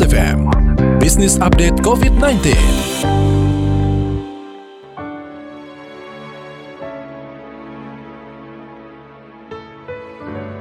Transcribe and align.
FM, 0.00 0.48
Business 0.96 1.36
Update 1.36 1.84
COVID-19. 1.84 2.56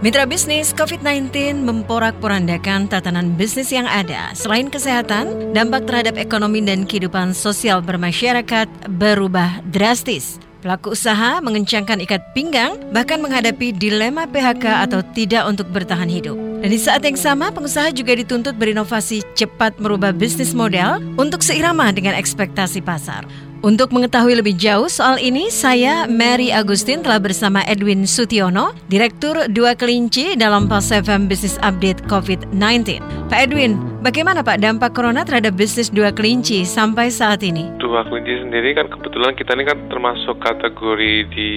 Mitra 0.04 0.24
bisnis 0.28 0.76
COVID-19 0.76 1.64
memporak-porandakan 1.64 2.92
tatanan 2.92 3.36
bisnis 3.40 3.72
yang 3.72 3.88
ada. 3.88 4.32
Selain 4.36 4.68
kesehatan, 4.68 5.56
dampak 5.56 5.88
terhadap 5.88 6.20
ekonomi 6.20 6.60
dan 6.60 6.84
kehidupan 6.84 7.32
sosial 7.32 7.80
bermasyarakat 7.80 8.68
berubah 8.92 9.64
drastis. 9.68 10.49
Pelaku 10.60 10.92
usaha 10.92 11.40
mengencangkan 11.40 12.04
ikat 12.04 12.36
pinggang, 12.36 12.76
bahkan 12.92 13.24
menghadapi 13.24 13.72
dilema 13.72 14.28
PHK 14.28 14.92
atau 14.92 15.00
tidak 15.16 15.48
untuk 15.48 15.72
bertahan 15.72 16.12
hidup. 16.12 16.36
Dan 16.60 16.76
di 16.76 16.76
saat 16.76 17.00
yang 17.08 17.16
sama, 17.16 17.48
pengusaha 17.48 17.96
juga 17.96 18.12
dituntut 18.20 18.60
berinovasi 18.60 19.24
cepat 19.40 19.80
merubah 19.80 20.12
bisnis 20.12 20.52
model 20.52 21.00
untuk 21.16 21.40
seirama 21.40 21.96
dengan 21.96 22.12
ekspektasi 22.12 22.84
pasar. 22.84 23.24
Untuk 23.60 23.92
mengetahui 23.92 24.40
lebih 24.40 24.56
jauh 24.56 24.88
soal 24.88 25.20
ini, 25.20 25.52
saya 25.52 26.08
Mary 26.08 26.48
Agustin 26.48 27.04
telah 27.04 27.20
bersama 27.20 27.60
Edwin 27.68 28.08
Sutiono, 28.08 28.72
Direktur 28.88 29.52
Dua 29.52 29.76
Kelinci 29.76 30.40
dalam 30.40 30.72
Pas 30.72 30.88
FM 30.88 31.28
Business 31.28 31.60
Update 31.60 32.08
COVID-19. 32.08 33.04
Pak 33.28 33.52
Edwin, 33.52 33.76
bagaimana 34.00 34.48
Pak 34.48 34.64
dampak 34.64 34.96
Corona 34.96 35.28
terhadap 35.28 35.60
bisnis 35.60 35.92
Dua 35.92 36.16
Kelinci 36.16 36.64
sampai 36.64 37.12
saat 37.12 37.44
ini? 37.44 37.68
Dua 37.84 38.08
Kelinci 38.08 38.48
sendiri 38.48 38.72
kan 38.80 38.88
kebetulan 38.88 39.36
kita 39.36 39.52
ini 39.60 39.68
kan 39.68 39.78
termasuk 39.92 40.40
kategori 40.40 41.28
di 41.28 41.52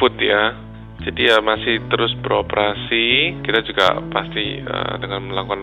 food 0.00 0.16
ya, 0.16 0.56
jadi 0.98 1.34
ya 1.34 1.36
masih 1.38 1.86
terus 1.86 2.10
beroperasi. 2.18 3.38
Kita 3.46 3.62
juga 3.62 4.02
pasti 4.10 4.58
uh, 4.58 4.98
dengan 4.98 5.30
melakukan 5.30 5.60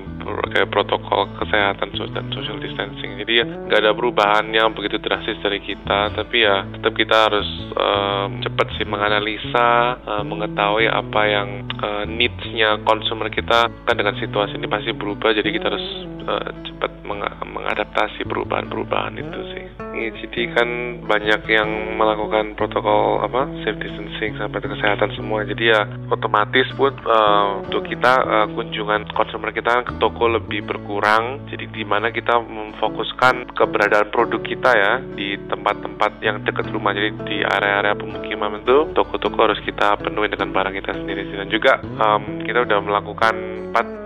kayak 0.56 0.72
protokol 0.72 1.28
kesehatan 1.44 1.92
dan 1.92 2.26
social 2.32 2.56
distancing. 2.56 3.20
Jadi 3.20 3.44
ya 3.44 3.46
nggak 3.46 3.80
ada 3.84 3.92
perubahan 3.92 4.48
yang 4.56 4.72
begitu 4.72 4.96
drastis 5.04 5.36
dari 5.44 5.60
kita. 5.60 6.16
Tapi 6.16 6.38
ya 6.40 6.64
tetap 6.80 6.96
kita 6.96 7.16
harus 7.28 7.48
uh, 7.76 8.32
cepat 8.48 8.68
sih 8.80 8.88
menganalisa, 8.88 10.00
uh, 10.08 10.24
mengetahui 10.24 10.88
apa 10.88 11.22
yang 11.28 11.68
uh, 11.84 12.08
needs-nya 12.08 12.80
consumer 12.88 13.28
kita. 13.28 13.68
Kan 13.84 13.96
dengan 14.00 14.16
situasi 14.16 14.56
ini 14.56 14.72
pasti 14.72 14.96
berubah. 14.96 15.36
Jadi 15.36 15.52
kita 15.52 15.68
harus 15.68 15.86
uh, 16.28 16.50
cepat 16.66 16.92
meng 17.06 17.22
mengadaptasi 17.46 18.28
perubahan-perubahan 18.28 19.16
itu 19.18 19.40
sih. 19.56 19.66
Jadi 19.96 20.52
kan 20.52 20.70
banyak 21.08 21.48
yang 21.48 21.96
melakukan 21.96 22.54
protokol 22.60 23.24
apa 23.24 23.48
safe 23.64 23.80
distancing 23.80 24.36
sampai 24.36 24.60
ke 24.60 24.68
kesehatan 24.68 25.16
semua. 25.16 25.48
Jadi 25.48 25.72
ya 25.72 25.88
otomatis 26.12 26.68
pun 26.76 26.92
uh, 27.08 27.64
untuk 27.64 27.88
kita 27.88 28.14
uh, 28.22 28.48
kunjungan 28.52 29.08
consumer 29.16 29.56
kita 29.56 29.88
ke 29.88 29.94
toko 29.98 30.28
lebih 30.28 30.68
berkurang. 30.68 31.48
Jadi 31.48 31.72
di 31.72 31.84
mana 31.88 32.12
kita 32.12 32.44
memfokuskan 32.44 33.56
keberadaan 33.56 34.12
produk 34.12 34.42
kita 34.44 34.72
ya 34.76 34.94
di 35.16 35.40
tempat-tempat 35.48 36.20
yang 36.20 36.44
dekat 36.44 36.68
rumah. 36.76 36.92
Jadi 36.92 37.10
di 37.26 37.38
area-area 37.42 37.96
pemukiman 37.96 38.62
itu 38.62 38.92
toko-toko 38.92 39.48
harus 39.48 39.62
kita 39.64 39.96
penuhi 40.02 40.28
dengan 40.28 40.52
barang 40.52 40.76
kita 40.76 40.92
sendiri 40.92 41.24
dan 41.34 41.48
juga 41.48 41.80
um, 42.02 42.44
kita 42.44 42.68
udah 42.68 42.80
melakukan 42.84 43.36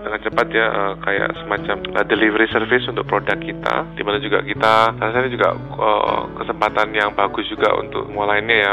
dengan 0.00 0.20
cepat 0.24 0.46
ya 0.52 0.66
uh, 0.68 0.94
kayak 1.04 1.30
semacam 1.44 1.76
uh, 1.94 2.04
delivery 2.08 2.48
service 2.50 2.84
untuk 2.88 3.04
produk 3.06 3.38
kita 3.38 3.74
di 3.94 4.02
mana 4.02 4.18
juga 4.20 4.40
kita 4.44 4.96
rasanya 4.96 5.30
juga 5.30 5.48
uh, 5.76 6.24
kesempatan 6.40 6.92
yang 6.96 7.12
bagus 7.14 7.46
juga 7.52 7.72
untuk 7.76 8.08
mulainya 8.08 8.56
ya 8.56 8.72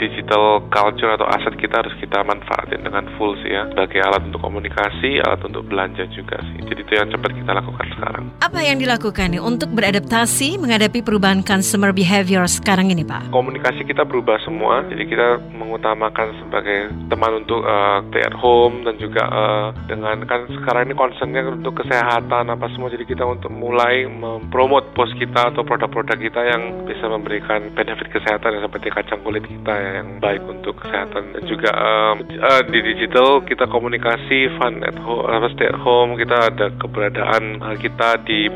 digital 0.00 0.64
culture 0.68 1.12
atau 1.14 1.28
aset 1.28 1.54
kita 1.60 1.84
harus 1.84 1.94
kita 2.00 2.24
manfaatin 2.24 2.82
dengan 2.82 3.04
full 3.16 3.36
sih 3.44 3.52
ya 3.52 3.68
sebagai 3.72 4.02
alat 4.02 4.22
untuk 4.28 4.40
komunikasi, 4.42 5.20
alat 5.22 5.40
untuk 5.44 5.62
belanja 5.68 6.04
juga 6.12 6.40
sih. 6.52 6.60
Jadi 6.64 6.80
itu 6.82 6.92
yang 6.96 7.08
cepat 7.12 7.30
kita 7.36 7.50
lakukan 7.52 7.86
sekarang. 7.96 8.24
Apa 8.40 8.60
yang 8.64 8.76
dilakukan 8.80 9.26
nih 9.32 9.42
untuk 9.42 9.70
beradaptasi 9.72 10.56
menghadapi 10.60 11.00
perubahan 11.04 11.44
consumer 11.44 11.90
behavior 11.92 12.44
sekarang 12.48 12.90
ini 12.90 13.04
Pak? 13.04 13.30
Komunikasi 13.30 13.84
kita 13.84 14.04
berubah 14.08 14.40
semua, 14.44 14.84
jadi 14.88 15.04
kita 15.04 15.28
mengutamakan 15.56 16.36
sebagai 16.42 16.92
teman 17.08 17.44
untuk 17.44 17.64
uh, 17.64 18.00
stay 18.10 18.24
at 18.24 18.36
home 18.36 18.84
dan 18.84 18.94
juga 18.96 19.22
uh, 19.28 19.68
dengan 19.86 20.24
kan 20.26 20.48
sekarang 20.62 20.86
ini 20.86 20.94
concernnya 20.94 21.42
untuk 21.50 21.82
kesehatan 21.82 22.48
apa 22.48 22.70
semua, 22.70 22.88
jadi 22.88 23.02
kita 23.02 23.26
untuk 23.26 23.50
mulai 23.50 24.06
mempromot 24.06 24.94
post 24.94 25.18
kita 25.18 25.50
atau 25.50 25.66
produk-produk 25.66 26.14
kita 26.14 26.40
yang 26.46 26.86
bisa 26.86 27.10
memberikan 27.10 27.74
benefit 27.74 28.08
kesehatan 28.14 28.62
seperti 28.62 28.94
kacang 28.94 29.20
kulit 29.26 29.42
kita 29.42 29.74
ya, 29.74 29.90
yang 30.00 30.22
baik 30.22 30.46
untuk 30.46 30.78
kesehatan. 30.78 31.34
Dan 31.34 31.42
juga 31.50 31.72
uh, 32.14 32.62
di 32.70 32.78
digital 32.78 33.42
kita 33.42 33.66
komunikasi 33.66 34.54
fun 34.56 34.80
at 34.86 34.96
home 35.02 35.26
apa 35.26 35.50
stay 35.52 35.66
at 35.66 35.78
home. 35.82 36.14
Kita 36.14 36.54
ada 36.54 36.70
keberadaan 36.78 37.58
uh, 37.58 37.76
kita 37.76 38.22
di 38.22 38.46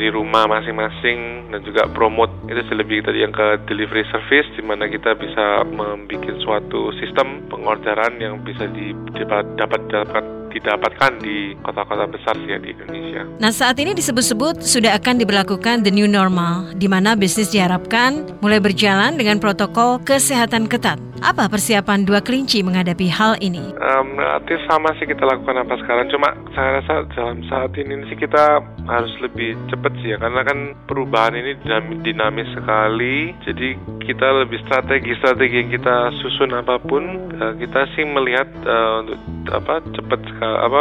di 0.00 0.08
rumah 0.08 0.48
masing-masing. 0.48 1.52
Dan 1.52 1.60
juga 1.68 1.84
promote 1.92 2.48
itu 2.48 2.64
lebih 2.72 3.04
tadi 3.04 3.20
yang 3.20 3.28
ke 3.28 3.68
delivery 3.68 4.08
service 4.08 4.48
di 4.56 4.64
mana 4.64 4.88
kita 4.88 5.12
bisa 5.20 5.60
membuat 5.68 6.40
suatu 6.40 6.96
sistem 6.96 7.44
pengorderan 7.52 8.16
yang 8.16 8.40
bisa 8.40 8.64
di, 8.72 8.96
dapat 9.20 9.84
dapat 9.92 10.41
didapatkan 10.52 11.18
di 11.24 11.56
kota-kota 11.64 12.04
besar 12.12 12.36
sih 12.36 12.52
ya 12.52 12.60
di 12.60 12.76
Indonesia. 12.76 13.24
Nah 13.40 13.50
saat 13.50 13.80
ini 13.80 13.96
disebut-sebut 13.96 14.60
sudah 14.60 14.94
akan 15.00 15.18
diberlakukan 15.18 15.82
the 15.82 15.92
new 15.92 16.06
normal, 16.06 16.68
di 16.76 16.86
mana 16.86 17.16
bisnis 17.16 17.50
diharapkan 17.50 18.38
mulai 18.44 18.60
berjalan 18.60 19.16
dengan 19.16 19.40
protokol 19.40 19.98
kesehatan 20.04 20.68
ketat. 20.68 21.00
Apa 21.22 21.46
persiapan 21.46 22.02
dua 22.02 22.18
kelinci 22.18 22.66
menghadapi 22.66 23.06
hal 23.06 23.38
ini? 23.38 23.62
Um, 23.78 24.18
sama 24.66 24.90
sih 24.98 25.06
kita 25.06 25.22
lakukan 25.22 25.54
apa 25.54 25.78
sekarang. 25.78 26.10
Cuma 26.10 26.34
saya 26.50 26.82
rasa 26.82 27.06
dalam 27.14 27.46
saat 27.46 27.70
ini 27.78 28.02
sih 28.10 28.18
kita 28.18 28.58
harus 28.90 29.14
lebih 29.22 29.54
cepat 29.70 29.94
sih 30.02 30.14
ya, 30.14 30.18
karena 30.18 30.42
kan 30.42 30.74
perubahan 30.90 31.38
ini 31.38 31.54
dinamis 32.02 32.50
sekali. 32.58 33.30
Jadi 33.46 33.78
kita 34.02 34.26
lebih 34.42 34.58
strategi-strategi 34.66 35.56
yang 35.62 35.70
kita 35.70 36.10
susun 36.18 36.58
apa 36.58 36.82
pun, 36.82 37.30
uh, 37.38 37.54
kita 37.54 37.86
sih 37.94 38.02
melihat 38.02 38.50
uh, 38.66 39.06
untuk 39.06 39.18
apa 39.54 39.78
cepat 39.94 40.20
apa 40.42 40.80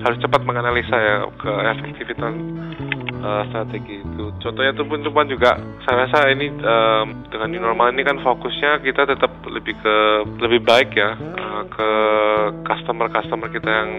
harus 0.00 0.18
cepat 0.22 0.40
menganalisa 0.46 0.96
ya 0.96 1.16
ke 1.34 1.50
efektivitas 1.50 2.34
uh, 3.20 3.42
strategi 3.50 4.00
itu. 4.00 4.24
Contohnya 4.40 4.72
tuh 4.72 4.86
pun 4.88 5.02
cuma 5.04 5.22
juga 5.28 5.58
saya 5.84 6.06
rasa 6.06 6.30
ini 6.32 6.46
um, 6.48 7.26
dengan 7.28 7.48
new 7.52 7.62
normal 7.62 7.92
ini 7.92 8.02
kan 8.06 8.18
fokusnya 8.22 8.80
kita 8.86 9.04
tetap 9.04 9.32
lebih 9.46 9.76
ke 9.78 9.96
lebih 10.40 10.60
baik 10.64 10.94
ya 10.96 11.14
uh, 11.18 11.62
ke 11.68 11.88
customer-customer 12.64 13.48
kita 13.52 13.70
yang 13.70 13.90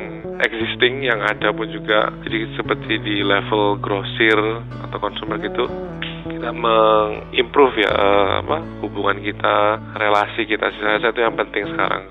existing 0.41 1.05
yang 1.05 1.21
ada 1.21 1.53
pun 1.53 1.69
juga. 1.69 2.09
Jadi 2.25 2.57
seperti 2.57 2.93
di 3.01 3.15
level 3.21 3.77
grosir 3.77 4.37
atau 4.87 4.97
consumer 4.97 5.37
gitu 5.43 5.69
kita 6.21 6.53
mengimprove 6.53 7.81
ya 7.81 7.91
uh, 7.93 8.31
apa 8.41 8.57
hubungan 8.81 9.21
kita 9.21 9.77
relasi 9.93 10.49
kita. 10.49 10.73
Saya 10.77 10.97
rasa 10.97 11.13
itu 11.13 11.21
yang 11.21 11.37
penting 11.37 11.69
sekarang 11.69 12.09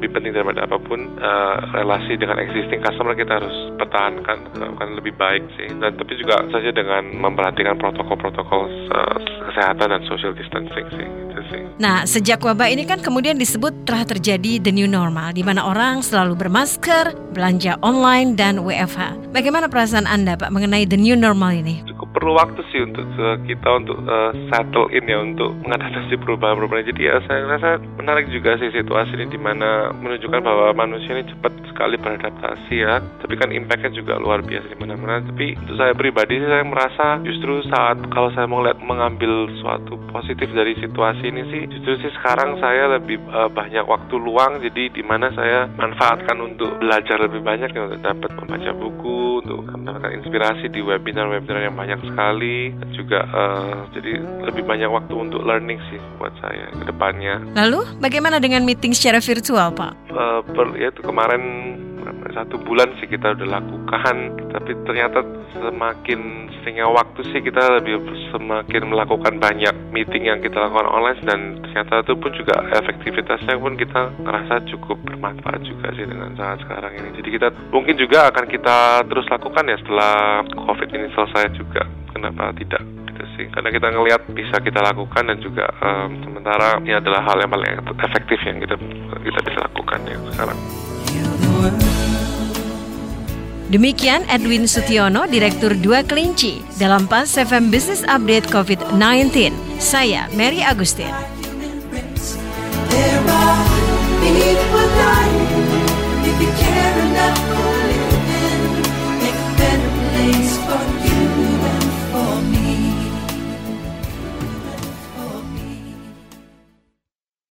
lebih 0.00 0.16
penting 0.16 0.32
daripada 0.32 0.64
apa 0.64 0.80
pun 0.80 1.12
uh, 1.20 1.60
relasi 1.76 2.16
dengan 2.16 2.40
existing 2.40 2.80
customer 2.80 3.12
kita 3.12 3.36
harus 3.36 3.52
pertahankan 3.76 4.48
kan 4.56 4.88
lebih 4.96 5.12
baik 5.20 5.44
sih 5.60 5.68
dan 5.76 5.92
tapi 5.92 6.16
juga 6.16 6.40
saja 6.48 6.72
dengan 6.72 7.20
memperhatikan 7.20 7.76
protokol-protokol 7.76 8.64
uh, 8.96 9.16
kesehatan 9.52 9.92
dan 9.92 10.00
social 10.08 10.32
distancing 10.32 10.88
sih 10.96 11.04
itu 11.04 11.42
sih. 11.52 11.62
Nah 11.76 12.08
sejak 12.08 12.40
wabah 12.40 12.72
ini 12.72 12.88
kan 12.88 13.04
kemudian 13.04 13.36
disebut 13.36 13.84
telah 13.84 14.08
terjadi 14.08 14.56
the 14.64 14.72
new 14.72 14.88
normal 14.88 15.36
di 15.36 15.44
mana 15.44 15.68
orang 15.68 16.00
selalu 16.00 16.32
bermasker, 16.48 17.12
belanja 17.36 17.76
online 17.84 18.40
dan 18.40 18.64
WFH. 18.64 19.36
Bagaimana 19.36 19.68
perasaan 19.68 20.08
Anda 20.08 20.40
Pak 20.40 20.48
mengenai 20.48 20.88
the 20.88 20.96
new 20.96 21.12
normal 21.12 21.52
ini? 21.52 21.89
Perlu 22.20 22.36
waktu 22.36 22.60
sih 22.68 22.84
untuk 22.84 23.08
uh, 23.16 23.40
kita 23.48 23.68
untuk 23.80 23.96
uh, 24.04 24.28
settle 24.52 24.92
in 24.92 25.08
ya 25.08 25.24
untuk 25.24 25.56
mengatasi 25.64 26.20
perubahan-perubahan. 26.20 26.92
Jadi 26.92 27.08
ya 27.08 27.16
saya 27.24 27.48
rasa 27.48 27.80
menarik 27.96 28.28
juga 28.28 28.60
sih 28.60 28.68
situasi 28.68 29.16
ini 29.16 29.32
di 29.32 29.40
mana 29.40 29.88
menunjukkan 29.96 30.44
bahwa 30.44 30.68
manusia 30.76 31.16
ini 31.16 31.24
cepat 31.32 31.48
sekali 31.72 31.96
beradaptasi 31.96 32.74
ya. 32.76 33.00
Tapi 33.24 33.40
kan 33.40 33.48
impactnya 33.48 33.96
juga 33.96 34.20
luar 34.20 34.44
biasa 34.44 34.68
di 34.68 34.76
mana-mana. 34.76 35.24
Tapi 35.32 35.56
untuk 35.64 35.80
saya 35.80 35.96
pribadi 35.96 36.36
saya 36.44 36.60
merasa 36.60 37.24
justru 37.24 37.64
saat 37.72 37.96
kalau 38.12 38.28
saya 38.36 38.44
mau 38.44 38.60
lihat 38.60 38.84
mengambil 38.84 39.48
suatu 39.64 39.96
positif 40.12 40.52
dari 40.52 40.76
situasi 40.76 41.24
ini 41.24 41.48
sih 41.48 41.62
justru 41.72 42.04
sih 42.04 42.12
sekarang 42.20 42.60
saya 42.60 43.00
lebih 43.00 43.16
uh, 43.32 43.48
banyak 43.48 43.88
waktu 43.88 44.20
luang. 44.20 44.60
Jadi 44.60 44.92
di 44.92 45.00
mana 45.00 45.32
saya 45.32 45.72
manfaatkan 45.72 46.36
untuk 46.36 46.76
belajar 46.84 47.16
lebih 47.16 47.40
banyak 47.40 47.72
ya 47.72 47.88
untuk 47.88 48.04
dapat 48.04 48.28
membaca 48.36 48.70
buku 48.76 49.40
untuk 49.40 49.64
mendapatkan 49.72 50.20
inspirasi 50.20 50.68
di 50.68 50.84
webinar-webinar 50.84 51.64
yang 51.64 51.76
banyak 51.80 52.09
sekali 52.10 52.74
juga 52.92 53.22
uh, 53.30 53.86
jadi 53.94 54.18
lebih 54.50 54.66
banyak 54.66 54.90
waktu 54.90 55.14
untuk 55.14 55.46
learning 55.46 55.78
sih 55.88 56.00
buat 56.18 56.34
saya 56.42 56.66
ke 56.74 56.84
depannya. 56.90 57.38
Lalu 57.54 58.02
bagaimana 58.02 58.42
dengan 58.42 58.66
meeting 58.66 58.90
secara 58.90 59.22
virtual 59.22 59.70
Pak? 59.70 59.92
Uh, 60.10 60.40
per, 60.42 60.74
ya 60.74 60.90
itu 60.90 61.00
kemarin 61.06 61.69
satu 62.34 62.56
bulan 62.62 62.94
sih 63.02 63.08
kita 63.10 63.34
udah 63.36 63.48
lakukan 63.60 64.16
tapi 64.54 64.72
ternyata 64.86 65.20
semakin 65.56 66.50
seringnya 66.60 66.86
waktu 66.92 67.20
sih 67.32 67.40
kita 67.40 67.80
lebih 67.80 68.04
semakin 68.30 68.92
melakukan 68.92 69.40
banyak 69.40 69.72
meeting 69.90 70.28
yang 70.28 70.38
kita 70.44 70.60
lakukan 70.60 70.88
online 70.88 71.20
dan 71.24 71.40
ternyata 71.64 72.04
itu 72.04 72.12
pun 72.20 72.30
juga 72.36 72.54
efektivitasnya 72.76 73.56
pun 73.56 73.74
kita 73.80 74.12
ngerasa 74.20 74.54
cukup 74.68 75.00
bermanfaat 75.08 75.64
juga 75.64 75.88
sih 75.96 76.04
dengan 76.04 76.36
saat 76.36 76.60
sekarang 76.62 76.92
ini. 77.00 77.08
Jadi 77.16 77.28
kita 77.40 77.48
mungkin 77.72 77.96
juga 77.96 78.28
akan 78.28 78.44
kita 78.46 78.76
terus 79.08 79.26
lakukan 79.32 79.64
ya 79.66 79.76
setelah 79.80 80.44
covid 80.68 80.88
ini 80.92 81.06
selesai 81.16 81.44
juga. 81.56 81.82
Kenapa 82.12 82.52
tidak? 82.54 82.82
Gitu 83.08 83.24
sih. 83.38 83.46
Karena 83.48 83.70
kita 83.72 83.86
ngelihat 83.90 84.22
bisa 84.36 84.56
kita 84.60 84.80
lakukan 84.84 85.24
dan 85.24 85.38
juga 85.40 85.66
um, 85.80 86.10
sementara 86.20 86.76
ini 86.84 86.92
adalah 86.94 87.24
hal 87.24 87.40
yang 87.40 87.50
paling 87.50 87.80
efektif 88.04 88.38
yang 88.44 88.60
kita 88.60 88.76
kita 89.24 89.40
bisa 89.40 89.58
lakukan 89.64 90.00
ya 90.04 90.16
sekarang. 90.36 90.58
Demikian 93.70 94.26
Edwin 94.26 94.66
Sutiono, 94.66 95.30
Direktur 95.30 95.78
2 95.78 96.02
Kelinci, 96.10 96.58
dalam 96.82 97.06
PAS 97.06 97.38
FM 97.38 97.70
Business 97.70 98.02
Update 98.10 98.50
COVID-19. 98.50 99.54
Saya 99.78 100.26
Mary 100.34 100.58
Agustin. 100.58 101.14